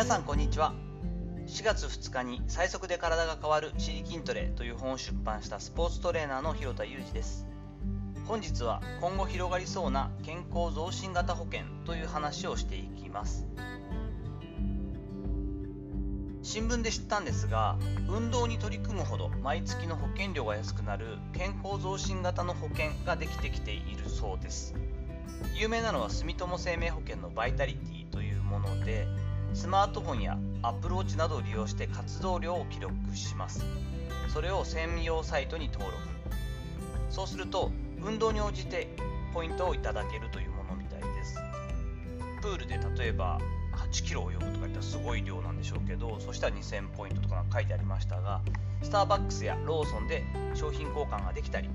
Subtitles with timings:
[0.00, 0.72] 皆さんこんにちは。
[1.46, 7.46] 4月2日に最速で体が変わるシリ筋トレという本を出版したスポーツトレーナーの広田裕二です。
[8.24, 13.46] 本日は今後広がりそうな健康増進型保険という話をしていきます。
[16.40, 17.76] 新聞で知ったんですが
[18.08, 24.74] 運動に取り組むほど毎月の保険料が安くなる健康増進型の保険ができてきているそうです。
[25.58, 29.06] 有名なのは住友生命保険のバイタリティというもので
[29.54, 33.64] スマートフォンやアップルウォッチなどを利用して活動量を記録します。
[34.28, 35.96] それを専用サイトに登録。
[37.10, 37.70] そうすると
[38.02, 38.88] 運動に応じて
[39.34, 41.36] ポイントをいただけるというものみたいです。
[42.40, 43.38] プールで例えば
[43.90, 48.40] 8キロ泳ぐとか言ったらすごい量なんでしょうけどそしたら2000ポイントとかが書いてありましたが
[48.82, 50.24] スターバックスやローソンで
[50.54, 51.68] 商品交換ができたり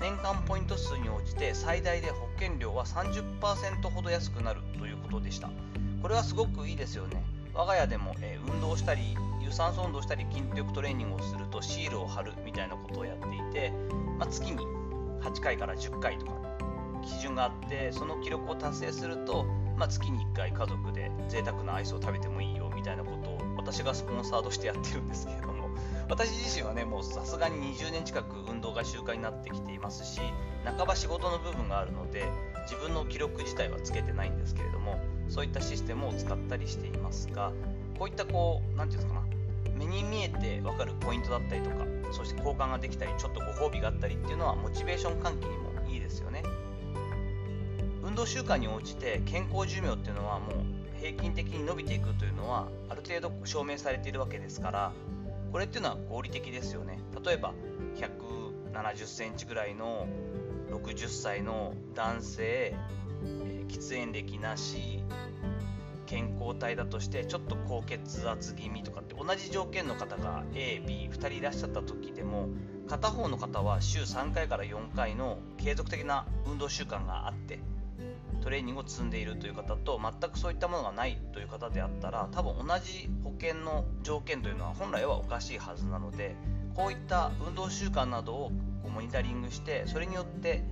[0.00, 5.50] 年間ポイント数に応じて最大で保険料は30%ほど安くなるということでした。
[6.02, 7.22] これはすごくいいですよね。
[7.54, 9.16] 我が家でも、え、運動したり
[9.50, 13.72] 有酸素運動したり筋力トレーニングをするとシールを貼るみたいなことをやっていて、
[14.16, 14.58] まあ、月に
[15.22, 16.32] 8回から10回とか
[17.04, 19.44] 基準があってその記録を達成すると、
[19.76, 25.68] まあ、月に1回家族で贅沢なアイスを食べてもいいよみたいなことを私がスポンサーとしてやってるんですけれども
[26.08, 30.20] 私自身はねもうさすがに20年近く運動が習慣になってきていますし
[30.64, 32.24] 半ば仕事の部分があるので
[32.62, 37.52] 自分の記録自体はつけてないんですけれどもそういったシステムを使ったりしていますが
[37.98, 39.40] こういったこう何て言うんですかな
[39.76, 41.76] 目に見えて分かるポイントだったりとか
[42.12, 46.42] そして交換ができたりちょっとご褒美があったりっていうのはモチベーション喚起にもいいですよね。
[48.02, 54.92] 運動習慣に応じて健康寿命っていうのはもう平均的に伸びていくというのはある程度証明されているわけですから
[55.52, 56.98] これっていうのは合理的ですよね。
[57.24, 57.54] 例えば
[57.96, 60.06] 170センチぐらいの
[60.70, 62.74] 60歳の男性、
[63.24, 65.02] え、喫煙歴なし
[66.06, 72.48] 健康体だとしてちょっと高血圧気味とかって同じ条件の方が AB2 人いらっしゃった時でも
[72.88, 77.60] 片方の方は週3回から4回の継続的な運動習慣があって
[78.42, 86.34] トレーニングを積んでいるという方と全くそういったものがないという方であったら多分同じ保険の条件というのは本来はおかしいはずなので
[86.74, 88.52] こういった運動習慣などを
[88.82, 90.62] こうモニタリングしてそれによって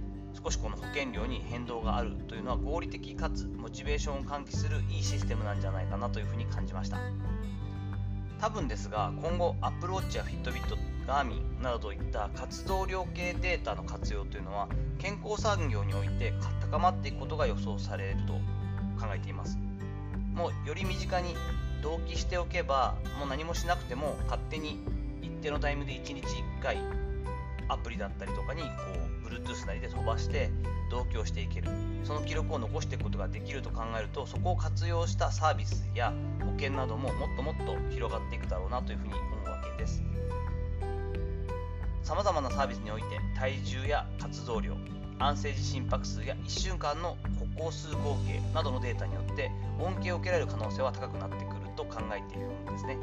[0.43, 6.99] 少しこの保険料に変動があるというのは合理的かつモチベーションを喚起するいいシステムなんじゃないかなというふうに感じました。
[8.41, 10.77] 多分ですが今後 Apple Watch や Fitbit
[11.09, 14.69] ガーミンなどといった活動量計データの活用というのは
[14.99, 16.35] 健康産業において
[16.71, 18.35] 高まっていくことが予想されると
[19.03, 19.59] 考えています。
[20.35, 21.35] もうより身近に
[21.83, 24.79] 同期しておけばもう何もしなくても勝手に
[25.23, 26.79] 一定のタイムで1日1回
[27.69, 28.69] アプリだったりとかにこ
[29.25, 30.51] う Bluetooth なりで飛ばして
[30.91, 31.69] 同居していける。
[32.05, 40.03] その記録を残していくことができると考えるとそこを活用したサービスや保険などももっともっと広がっていくだろうなというふうに思うわけです。
[42.03, 44.75] さまざまなサービスにおいて体重や活動量
[45.19, 52.97] 安静時心拍数や1週間の歩行数合計などのデータによって恩恵を受けられる可能性は高くなってくると考えているんですね。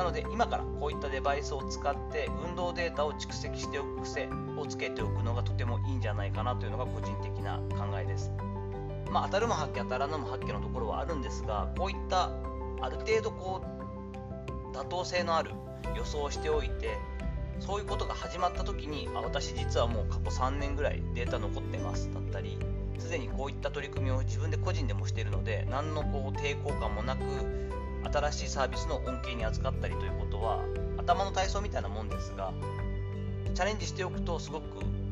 [0.00, 8.32] なので今からこういったデバイスを使って運動データを蓄積しておく癖をつけておくのがとてもいいんじゃないかなというのが個人的な考えです。
[9.10, 12.30] まあ、当たるも発見当たらぬも発見のところはあるんですがこういった
[12.80, 13.60] ある程度こ
[14.72, 15.50] う妥当性のある
[15.94, 16.96] 予想をしておいて
[17.58, 22.58] そういうことが始まった時にあ私実はもう過去3年ぐらいデータ残ってますだったり
[22.98, 27.20] すでにこういった取り組みを自分で個人でもしているので何のこう抵抗感もなく
[28.04, 30.64] 新しいサービスの恩恵に扱ったりということは
[30.98, 32.52] 頭の体操みたいなもんですが
[33.54, 34.64] チャレンジしておくとすごく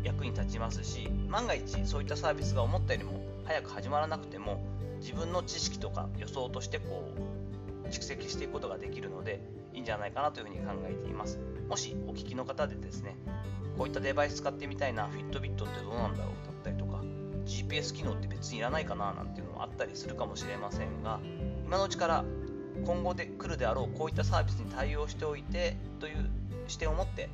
[0.03, 4.63] 役に立ちますし万が一そういったサービスが思ったよりも早く始まらなくても
[5.01, 7.11] 自分の知識とか予想としてこ
[7.85, 9.41] う蓄積していくことができるので
[9.73, 11.39] いいんじゃないかなというふうに考えています。
[11.69, 13.17] もしお聞きの方でですね
[13.77, 17.03] こういったデバイス使ってみたいな Fitbit ってどうなんだろうだったりとか
[17.47, 21.21] GPS 機能って別にいらないかななんていうのもあったりするかもしれませんが
[21.65, 22.25] 今のうちから
[22.85, 26.31] 今後で来るであろうこういったサービスに対応しておいてという
[26.67, 27.29] 視点を持って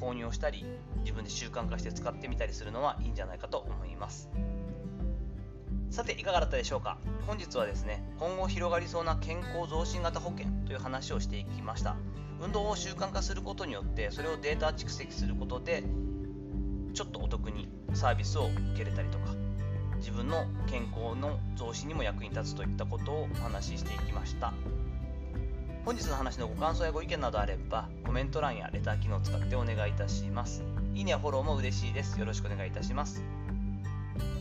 [0.00, 0.64] 購入をしたり
[1.00, 4.28] 自分で習慣化して使ってみたりするのはいいんじゃないかと思います。
[5.90, 6.98] さていかがだったでしょうか？
[7.26, 11.96] 本日はですね今後広がりそうな健康増進型保険という話をしていきました。
[12.42, 15.84] 運動を習慣化することによってそれをデータ蓄積することで
[16.92, 19.34] ちょっとお得にサービスを受けれたりとか
[20.06, 24.54] 自分の健康の増進にも役に立つといったことをお話ししていきました。
[25.84, 30.62] 本日の話のご感想やご意見などあればコメント欄やレター機能を使ってお願いいたします。
[30.94, 32.20] いいねやフォローも嬉しいです。
[32.20, 33.20] よろしくお願いいたします。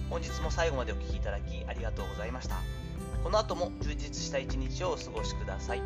[0.07, 2.57] 本日も最後までお聴きいただきありがとうございました。
[3.23, 5.81] この後も充実した一日をお過ごしください。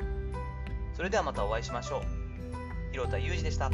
[0.94, 2.02] それではまたお会いしましょう。
[2.92, 3.72] 広田裕二でした。